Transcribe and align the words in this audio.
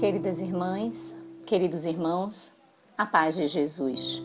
Queridas 0.00 0.40
irmãs, 0.40 1.22
queridos 1.44 1.84
irmãos, 1.84 2.56
a 2.96 3.04
paz 3.04 3.34
de 3.34 3.44
Jesus. 3.46 4.22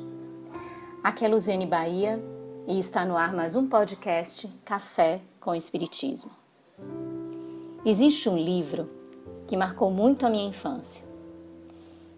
Aqui 1.03 1.25
é 1.25 1.27
Luziane 1.27 1.65
Bahia 1.65 2.23
e 2.65 2.79
está 2.79 3.03
no 3.03 3.17
ar 3.17 3.33
mais 3.33 3.57
um 3.57 3.67
podcast 3.67 4.47
Café 4.63 5.19
com 5.37 5.53
Espiritismo. 5.53 6.31
Existe 7.85 8.29
um 8.29 8.37
livro 8.37 8.89
que 9.45 9.57
marcou 9.57 9.91
muito 9.91 10.25
a 10.25 10.29
minha 10.29 10.47
infância. 10.47 11.03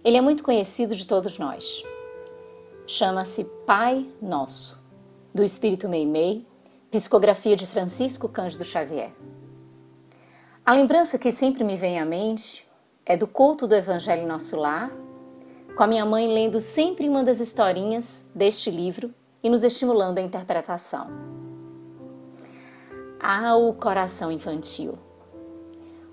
Ele 0.03 0.17
é 0.17 0.21
muito 0.21 0.43
conhecido 0.43 0.95
de 0.95 1.07
todos 1.07 1.39
nós. 1.39 1.81
Chama-se 2.85 3.43
Pai 3.65 4.07
Nosso, 4.21 4.85
do 5.33 5.43
Espírito 5.43 5.89
Meimei, 5.89 6.45
psicografia 6.91 7.55
de 7.55 7.65
Francisco 7.65 8.29
Cândido 8.29 8.63
Xavier. 8.63 9.11
A 10.63 10.73
lembrança 10.73 11.17
que 11.17 11.31
sempre 11.31 11.63
me 11.63 11.75
vem 11.75 11.97
à 11.97 12.05
mente 12.05 12.66
é 13.07 13.15
do 13.15 13.25
culto 13.25 13.65
do 13.65 13.73
Evangelho 13.73 14.27
Nosso 14.27 14.57
Lar, 14.57 14.91
com 15.77 15.81
a 15.81 15.87
minha 15.87 16.05
mãe 16.05 16.27
lendo 16.27 16.59
sempre 16.59 17.07
uma 17.07 17.23
das 17.23 17.39
historinhas 17.39 18.25
deste 18.35 18.69
livro 18.69 19.13
e 19.41 19.49
nos 19.49 19.63
estimulando 19.63 20.19
a 20.19 20.21
interpretação. 20.21 21.07
Ah, 23.17 23.55
o 23.55 23.73
coração 23.73 24.29
infantil! 24.29 24.99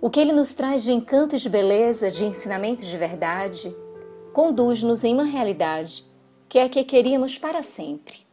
O 0.01 0.09
que 0.09 0.21
ele 0.21 0.33
nos 0.33 0.55
traz 0.55 0.85
de 0.85 0.93
encanto 0.93 1.35
e 1.35 1.39
de 1.39 1.49
beleza, 1.49 2.13
de 2.13 2.27
ensinamentos 2.27 2.87
de 2.87 2.97
verdade, 2.97 3.75
conduz-nos 4.33 5.03
em 5.03 5.15
uma 5.15 5.25
realidade 5.25 6.05
que 6.49 6.61
é 6.61 6.69
que 6.69 6.85
queríamos 6.85 7.39
para 7.39 7.65
sempre. 7.65 8.25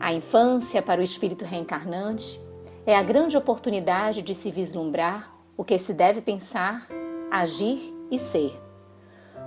A 0.00 0.12
infância, 0.12 0.82
para 0.82 1.00
o 1.00 1.04
espírito 1.04 1.44
reencarnante, 1.44 2.40
é 2.84 2.96
a 2.96 3.02
grande 3.04 3.36
oportunidade 3.36 4.20
de 4.20 4.34
se 4.34 4.50
vislumbrar 4.50 5.32
o 5.56 5.62
que 5.62 5.78
se 5.78 5.94
deve 5.94 6.20
pensar 6.22 6.88
agir 7.30 7.94
e 8.10 8.18
ser. 8.18 8.60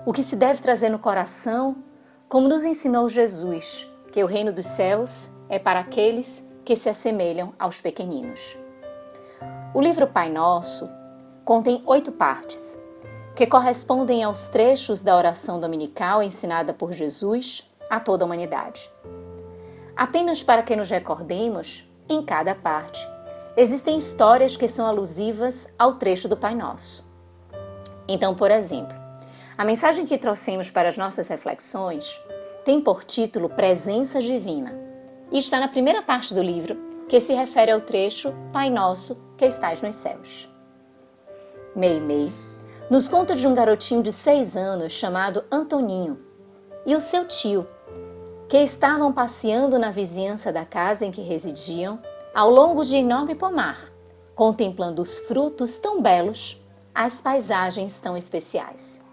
O 0.05 0.13
que 0.13 0.23
se 0.23 0.35
deve 0.35 0.61
trazer 0.61 0.89
no 0.89 0.99
coração, 0.99 1.77
como 2.27 2.47
nos 2.47 2.63
ensinou 2.63 3.07
Jesus, 3.09 3.87
que 4.11 4.23
o 4.23 4.27
reino 4.27 4.53
dos 4.53 4.65
céus 4.65 5.31
é 5.49 5.57
para 5.57 5.79
aqueles 5.79 6.47
que 6.63 6.75
se 6.75 6.89
assemelham 6.89 7.53
aos 7.59 7.81
pequeninos. 7.81 8.57
O 9.73 9.81
livro 9.81 10.07
Pai 10.07 10.29
Nosso 10.29 10.89
contém 11.43 11.81
oito 11.85 12.11
partes, 12.11 12.81
que 13.35 13.47
correspondem 13.47 14.23
aos 14.23 14.47
trechos 14.47 15.01
da 15.01 15.17
oração 15.17 15.59
dominical 15.59 16.21
ensinada 16.21 16.73
por 16.73 16.91
Jesus 16.91 17.69
a 17.89 17.99
toda 17.99 18.23
a 18.23 18.27
humanidade. 18.27 18.89
Apenas 19.95 20.41
para 20.43 20.63
que 20.63 20.75
nos 20.75 20.89
recordemos, 20.89 21.89
em 22.07 22.23
cada 22.23 22.55
parte, 22.55 23.05
existem 23.55 23.97
histórias 23.97 24.57
que 24.57 24.67
são 24.67 24.85
alusivas 24.85 25.73
ao 25.77 25.95
trecho 25.95 26.27
do 26.27 26.37
Pai 26.37 26.55
Nosso. 26.55 27.12
Então, 28.07 28.35
por 28.35 28.51
exemplo, 28.51 28.95
a 29.57 29.63
mensagem 29.63 30.05
que 30.05 30.17
trouxemos 30.17 30.69
para 30.69 30.89
as 30.89 30.97
nossas 30.97 31.27
reflexões 31.27 32.19
tem 32.65 32.81
por 32.81 33.03
título 33.03 33.49
Presença 33.49 34.21
Divina 34.21 34.73
e 35.31 35.37
está 35.37 35.59
na 35.59 35.67
primeira 35.67 36.01
parte 36.01 36.33
do 36.33 36.41
livro, 36.41 36.75
que 37.07 37.19
se 37.19 37.33
refere 37.33 37.71
ao 37.71 37.81
trecho 37.81 38.33
Pai 38.51 38.69
Nosso 38.69 39.27
que 39.37 39.45
estás 39.45 39.81
nos 39.81 39.95
céus. 39.95 40.49
Mei 41.75 41.99
Mei 41.99 42.31
nos 42.89 43.07
conta 43.07 43.35
de 43.35 43.47
um 43.47 43.53
garotinho 43.53 44.03
de 44.03 44.11
seis 44.11 44.57
anos 44.57 44.93
chamado 44.93 45.43
Antoninho 45.51 46.19
e 46.85 46.95
o 46.95 46.99
seu 46.99 47.25
tio, 47.25 47.67
que 48.47 48.57
estavam 48.57 49.11
passeando 49.11 49.79
na 49.79 49.91
vizinhança 49.91 50.51
da 50.51 50.65
casa 50.65 51.05
em 51.05 51.11
que 51.11 51.21
residiam 51.21 51.99
ao 52.33 52.49
longo 52.49 52.83
de 52.83 52.97
enorme 52.97 53.35
pomar, 53.35 53.91
contemplando 54.35 55.01
os 55.01 55.19
frutos 55.19 55.77
tão 55.77 56.01
belos 56.01 56.62
as 56.93 57.19
paisagens 57.19 57.99
tão 57.99 58.15
especiais. 58.15 59.03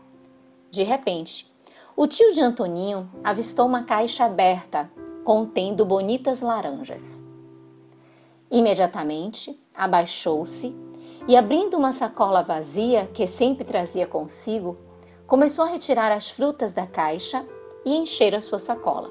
De 0.70 0.82
repente, 0.82 1.50
o 1.96 2.06
tio 2.06 2.34
de 2.34 2.40
Antoninho 2.40 3.10
avistou 3.24 3.66
uma 3.66 3.84
caixa 3.84 4.24
aberta 4.24 4.90
contendo 5.24 5.84
bonitas 5.84 6.42
laranjas. 6.42 7.24
Imediatamente 8.50 9.58
abaixou-se 9.74 10.74
e, 11.26 11.36
abrindo 11.36 11.76
uma 11.76 11.92
sacola 11.92 12.42
vazia 12.42 13.06
que 13.14 13.26
sempre 13.26 13.64
trazia 13.64 14.06
consigo, 14.06 14.76
começou 15.26 15.64
a 15.64 15.68
retirar 15.68 16.12
as 16.12 16.30
frutas 16.30 16.72
da 16.72 16.86
caixa 16.86 17.46
e 17.84 17.96
encher 17.96 18.34
a 18.34 18.40
sua 18.40 18.58
sacola. 18.58 19.10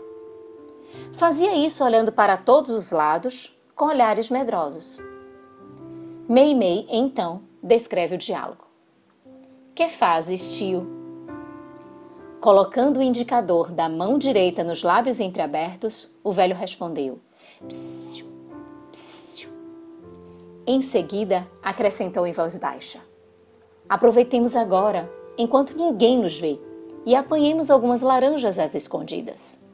Fazia 1.13 1.55
isso 1.55 1.83
olhando 1.83 2.11
para 2.11 2.37
todos 2.37 2.71
os 2.71 2.91
lados 2.91 3.57
com 3.75 3.85
olhares 3.85 4.29
medrosos. 4.29 4.99
Mei 6.27 6.53
Mei, 6.53 6.85
então, 6.89 7.48
descreve 7.61 8.15
o 8.15 8.17
diálogo. 8.17 8.65
Que 9.75 9.87
fazes, 9.87 10.57
tio? 10.57 10.87
Colocando 12.41 12.97
o 12.97 13.03
indicador 13.03 13.71
da 13.71 13.89
mão 13.89 14.17
direita 14.17 14.63
nos 14.63 14.81
lábios 14.81 15.19
entreabertos, 15.19 16.17
o 16.23 16.31
velho 16.31 16.55
respondeu: 16.55 17.19
Psiu, 17.67 18.25
psiu. 18.91 19.49
Em 20.65 20.81
seguida, 20.81 21.47
acrescentou 21.61 22.25
em 22.25 22.31
voz 22.31 22.57
baixa: 22.57 22.99
Aproveitemos 23.89 24.55
agora, 24.55 25.11
enquanto 25.37 25.75
ninguém 25.75 26.17
nos 26.17 26.39
vê, 26.39 26.59
e 27.05 27.15
apanhemos 27.15 27.69
algumas 27.69 28.01
laranjas 28.01 28.59
às 28.59 28.75
escondidas. 28.75 29.67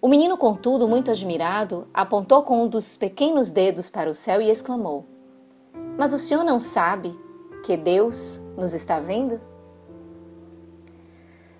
O 0.00 0.08
menino, 0.08 0.38
contudo, 0.38 0.86
muito 0.86 1.10
admirado, 1.10 1.88
apontou 1.92 2.42
com 2.42 2.62
um 2.62 2.68
dos 2.68 2.96
pequenos 2.96 3.50
dedos 3.50 3.90
para 3.90 4.08
o 4.08 4.14
céu 4.14 4.40
e 4.40 4.48
exclamou: 4.48 5.04
mas 5.98 6.14
o 6.14 6.18
senhor 6.18 6.44
não 6.44 6.60
sabe 6.60 7.18
que 7.64 7.76
Deus 7.76 8.40
nos 8.56 8.72
está 8.72 9.00
vendo? 9.00 9.40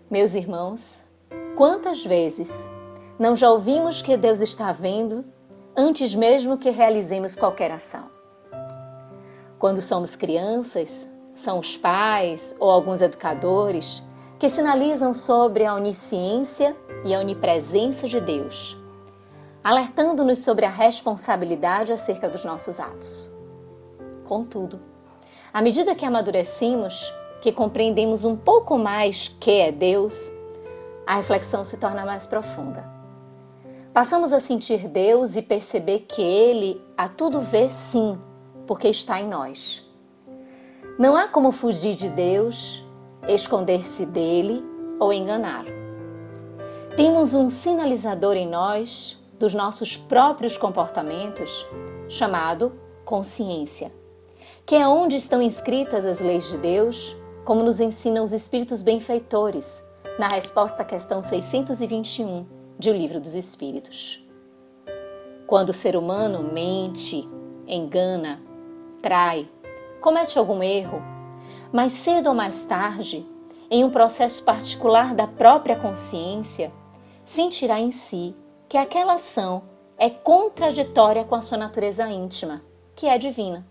Meus 0.09 0.35
irmãos, 0.35 1.03
quantas 1.57 2.05
vezes 2.05 2.71
não 3.19 3.35
já 3.35 3.51
ouvimos 3.51 4.01
que 4.01 4.17
Deus 4.17 4.41
está 4.41 4.71
vendo 4.71 5.25
antes 5.77 6.15
mesmo 6.15 6.57
que 6.57 6.71
realizemos 6.71 7.35
qualquer 7.35 7.73
ação? 7.73 8.09
Quando 9.59 9.83
somos 9.83 10.15
crianças, 10.15 11.11
são 11.35 11.59
os 11.59 11.77
pais 11.77 12.57
ou 12.61 12.71
alguns 12.71 13.01
educadores 13.01 14.05
que 14.39 14.49
sinalizam 14.49 15.13
sobre 15.13 15.65
a 15.65 15.75
onisciência 15.75 16.77
e 17.05 17.13
a 17.13 17.19
onipresença 17.19 18.07
de 18.07 18.21
Deus, 18.21 18.77
alertando-nos 19.65 20.39
sobre 20.39 20.65
a 20.65 20.71
responsabilidade 20.71 21.93
acerca 21.93 22.31
dos 22.31 22.45
nossos 22.45 22.79
atos. 22.79 23.37
Contudo, 24.29 24.79
à 25.51 25.63
medida 25.63 25.95
que 25.95 26.05
amadurecemos, 26.05 27.11
que 27.41 27.51
compreendemos 27.51 28.27
um 28.27 28.37
pouco 28.37 28.77
mais 28.77 29.27
que 29.27 29.51
é 29.51 29.73
Deus, 29.73 30.31
a 31.07 31.17
reflexão 31.17 31.65
se 31.65 31.79
torna 31.79 32.05
mais 32.05 32.27
profunda. 32.27 32.85
Passamos 33.91 34.31
a 34.35 34.39
sentir 34.39 34.87
Deus 34.87 35.35
e 35.35 35.41
perceber 35.41 36.01
que 36.01 36.21
Ele 36.21 36.79
a 36.95 37.09
tudo 37.09 37.41
vê 37.41 37.71
sim, 37.71 38.19
porque 38.67 38.89
está 38.89 39.19
em 39.19 39.27
nós. 39.27 39.91
Não 40.99 41.17
há 41.17 41.27
como 41.27 41.51
fugir 41.51 41.95
de 41.95 42.11
Deus, 42.11 42.85
esconder-se 43.27 44.05
dele 44.05 44.63
ou 45.01 45.11
enganá-lo. 45.11 45.71
Temos 46.99 47.33
um 47.35 47.49
sinalizador 47.49 48.37
em 48.37 48.47
nós 48.47 49.19
dos 49.39 49.55
nossos 49.55 49.97
próprios 49.97 50.59
comportamentos 50.59 51.67
chamado 52.11 52.79
consciência 53.07 53.97
que 54.69 54.75
é 54.75 54.87
onde 54.87 55.17
estão 55.17 55.41
inscritas 55.41 56.05
as 56.05 56.21
leis 56.21 56.51
de 56.51 56.59
Deus, 56.59 57.17
como 57.43 57.63
nos 57.63 57.81
ensinam 57.81 58.23
os 58.23 58.35
Espíritos 58.35 58.83
benfeitores, 58.83 59.83
na 60.19 60.29
resposta 60.29 60.83
à 60.83 60.85
questão 60.85 61.23
621 61.23 62.47
de 62.79 62.91
O 62.91 62.93
Livro 62.93 63.19
dos 63.19 63.35
Espíritos. 63.35 64.23
Quando 65.47 65.71
o 65.71 65.73
ser 65.73 65.97
humano 65.97 66.53
mente, 66.53 67.27
engana, 67.67 68.43
trai, 69.01 69.49
comete 70.03 70.39
algum 70.39 70.63
erro, 70.63 71.03
mais 71.73 71.95
cedo 71.95 72.29
ou 72.29 72.35
mais 72.35 72.67
tarde, 72.67 73.27
em 73.71 73.83
um 73.87 73.91
processo 73.91 74.45
particular 74.45 75.15
da 75.15 75.27
própria 75.27 75.77
consciência, 75.77 76.71
sentirá 77.25 77.81
em 77.81 77.91
si 77.91 78.37
que 78.69 78.77
aquela 78.77 79.15
ação 79.15 79.63
é 79.97 80.11
contraditória 80.11 81.25
com 81.25 81.35
a 81.35 81.41
sua 81.41 81.57
natureza 81.57 82.07
íntima, 82.11 82.61
que 82.95 83.07
é 83.07 83.17
divina 83.17 83.67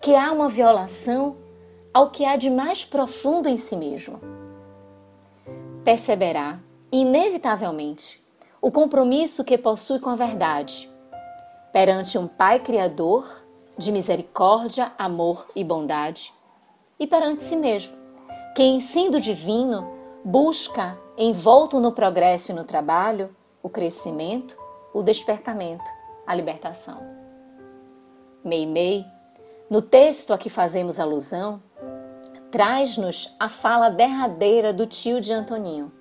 que 0.00 0.14
há 0.14 0.32
uma 0.32 0.48
violação 0.48 1.36
ao 1.92 2.10
que 2.10 2.24
há 2.24 2.36
de 2.36 2.50
mais 2.50 2.84
profundo 2.84 3.48
em 3.48 3.56
si 3.56 3.76
mesmo. 3.76 4.20
Perceberá, 5.84 6.60
inevitavelmente, 6.92 8.24
o 8.60 8.70
compromisso 8.70 9.44
que 9.44 9.56
possui 9.56 9.98
com 9.98 10.10
a 10.10 10.16
verdade, 10.16 10.88
perante 11.72 12.18
um 12.18 12.26
Pai 12.26 12.60
Criador 12.60 13.44
de 13.76 13.92
misericórdia, 13.92 14.92
amor 14.98 15.46
e 15.54 15.62
bondade, 15.62 16.32
e 16.98 17.06
perante 17.06 17.44
si 17.44 17.56
mesmo, 17.56 17.96
que, 18.54 18.62
em 18.62 18.80
sendo 18.80 19.20
divino, 19.20 19.88
busca, 20.24 20.98
envolto 21.16 21.78
no 21.78 21.92
progresso 21.92 22.50
e 22.50 22.54
no 22.54 22.64
trabalho, 22.64 23.34
o 23.62 23.68
crescimento, 23.68 24.56
o 24.92 25.02
despertamento, 25.02 25.84
a 26.26 26.34
libertação. 26.34 27.00
Meimei 28.44 29.04
no 29.70 29.82
texto 29.82 30.32
a 30.32 30.38
que 30.38 30.48
fazemos 30.48 30.98
alusão, 30.98 31.62
traz-nos 32.50 33.34
a 33.38 33.48
fala 33.48 33.90
derradeira 33.90 34.72
do 34.72 34.86
tio 34.86 35.20
de 35.20 35.32
Antoninho. 35.32 35.92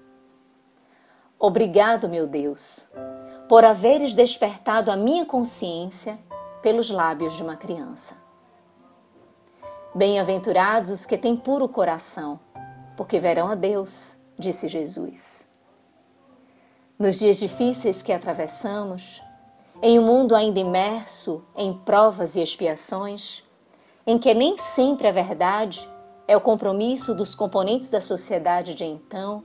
Obrigado, 1.37 2.07
meu 2.07 2.25
Deus, 2.25 2.89
por 3.49 3.65
haveres 3.65 4.13
despertado 4.13 4.89
a 4.89 4.95
minha 4.95 5.25
consciência 5.25 6.17
pelos 6.61 6.89
lábios 6.89 7.35
de 7.35 7.43
uma 7.43 7.55
criança. 7.55 8.15
Bem-aventurados 9.93 10.91
os 10.91 11.05
que 11.05 11.17
têm 11.17 11.35
puro 11.35 11.67
coração, 11.67 12.39
porque 12.95 13.19
verão 13.19 13.49
a 13.49 13.55
Deus, 13.55 14.17
disse 14.37 14.67
Jesus. 14.67 15.49
Nos 16.97 17.19
dias 17.19 17.37
difíceis 17.37 18.01
que 18.01 18.11
atravessamos, 18.11 19.21
em 19.81 19.99
um 19.99 20.05
mundo 20.05 20.35
ainda 20.35 20.59
imerso 20.59 21.45
em 21.55 21.73
provas 21.73 22.35
e 22.35 22.41
expiações, 22.41 23.46
em 24.07 24.17
que 24.17 24.33
nem 24.33 24.57
sempre 24.57 25.09
a 25.09 25.11
verdade 25.11 25.85
é 26.25 26.37
o 26.37 26.41
compromisso 26.41 27.13
dos 27.13 27.35
componentes 27.35 27.89
da 27.89 27.99
sociedade 27.99 28.73
de 28.73 28.85
então, 28.85 29.43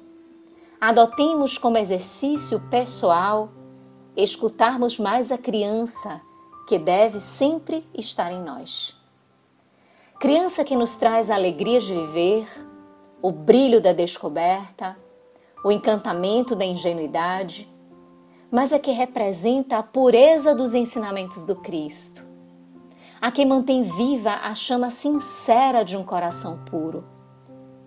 adotemos 0.80 1.58
como 1.58 1.76
exercício 1.76 2.60
pessoal 2.70 3.50
escutarmos 4.16 5.00
mais 5.00 5.32
a 5.32 5.38
criança 5.38 6.20
que 6.68 6.78
deve 6.78 7.18
sempre 7.18 7.84
estar 7.92 8.30
em 8.30 8.40
nós. 8.40 8.96
Criança 10.20 10.62
que 10.62 10.76
nos 10.76 10.94
traz 10.94 11.28
a 11.28 11.34
alegria 11.34 11.80
de 11.80 11.92
viver, 11.92 12.46
o 13.20 13.32
brilho 13.32 13.80
da 13.80 13.92
descoberta, 13.92 14.96
o 15.64 15.72
encantamento 15.72 16.54
da 16.54 16.64
ingenuidade, 16.64 17.68
mas 18.48 18.72
a 18.72 18.78
que 18.78 18.92
representa 18.92 19.78
a 19.78 19.82
pureza 19.82 20.54
dos 20.54 20.74
ensinamentos 20.74 21.44
do 21.44 21.56
Cristo, 21.56 22.31
a 23.22 23.30
que 23.30 23.46
mantém 23.46 23.82
viva 23.82 24.32
a 24.32 24.52
chama 24.52 24.90
sincera 24.90 25.84
de 25.84 25.96
um 25.96 26.02
coração 26.02 26.58
puro, 26.64 27.04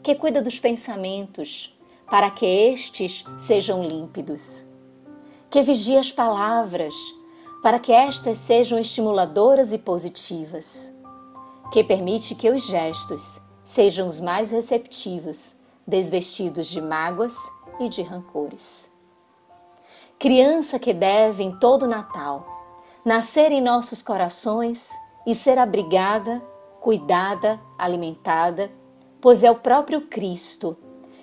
que 0.01 0.15
cuida 0.15 0.41
dos 0.41 0.61
pensamentos 0.61 1.77
para 2.09 2.31
que 2.31 2.45
estes 2.45 3.25
sejam 3.37 3.83
límpidos, 3.83 4.63
que 5.49 5.61
vigia 5.61 5.99
as 5.99 6.09
palavras 6.09 6.95
para 7.61 7.79
que 7.79 7.91
estas 7.91 8.37
sejam 8.37 8.79
estimuladoras 8.79 9.73
e 9.73 9.77
positivas, 9.77 10.95
que 11.69 11.83
permite 11.83 12.33
que 12.35 12.49
os 12.49 12.67
gestos 12.67 13.41
sejam 13.61 14.07
os 14.07 14.21
mais 14.21 14.51
receptivos, 14.51 15.57
desvestidos 15.85 16.67
de 16.67 16.79
mágoas 16.79 17.35
e 17.77 17.89
de 17.89 18.01
rancores. 18.03 18.89
Criança 20.17 20.79
que 20.79 20.93
deve, 20.93 21.43
em 21.43 21.59
todo 21.59 21.87
Natal, 21.87 22.47
nascer 23.03 23.51
em 23.51 23.61
nossos 23.61 24.01
corações 24.01 24.89
e 25.25 25.33
ser 25.33 25.57
abrigada, 25.57 26.41
cuidada, 26.79 27.59
alimentada, 27.77 28.71
pois 29.19 29.43
é 29.43 29.49
o 29.49 29.55
próprio 29.55 30.01
Cristo 30.01 30.77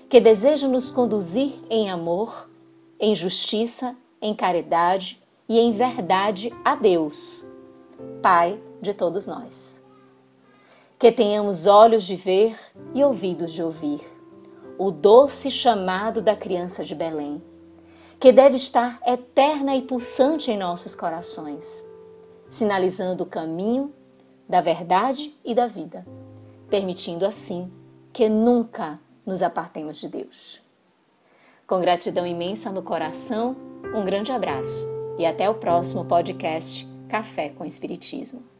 que 0.08 0.20
deseja 0.20 0.66
nos 0.66 0.90
conduzir 0.90 1.54
em 1.70 1.88
amor, 1.88 2.50
em 2.98 3.14
justiça, 3.14 3.96
em 4.20 4.34
caridade 4.34 5.22
e 5.48 5.58
em 5.58 5.70
verdade 5.70 6.52
a 6.64 6.74
Deus, 6.74 7.46
Pai 8.20 8.60
de 8.80 8.92
todos 8.92 9.26
nós. 9.26 9.86
Que 10.98 11.12
tenhamos 11.12 11.66
olhos 11.66 12.04
de 12.04 12.16
ver 12.16 12.58
e 12.92 13.02
ouvidos 13.02 13.52
de 13.52 13.62
ouvir 13.62 14.00
o 14.78 14.90
doce 14.90 15.50
chamado 15.50 16.20
da 16.20 16.34
criança 16.34 16.84
de 16.84 16.94
Belém, 16.94 17.42
que 18.18 18.32
deve 18.32 18.56
estar 18.56 19.00
eterna 19.06 19.76
e 19.76 19.82
pulsante 19.82 20.50
em 20.50 20.58
nossos 20.58 20.94
corações 20.94 21.91
sinalizando 22.52 23.24
o 23.24 23.26
caminho 23.26 23.92
da 24.46 24.60
verdade 24.60 25.34
e 25.42 25.54
da 25.54 25.66
vida, 25.66 26.06
permitindo 26.68 27.24
assim 27.24 27.72
que 28.12 28.28
nunca 28.28 29.00
nos 29.24 29.40
apartemos 29.40 29.96
de 29.96 30.06
Deus. 30.06 30.60
Com 31.66 31.80
gratidão 31.80 32.26
imensa 32.26 32.70
no 32.70 32.82
coração, 32.82 33.56
um 33.94 34.04
grande 34.04 34.30
abraço 34.30 34.86
e 35.18 35.24
até 35.24 35.48
o 35.48 35.54
próximo 35.54 36.04
podcast 36.04 36.86
Café 37.08 37.48
com 37.48 37.64
Espiritismo. 37.64 38.51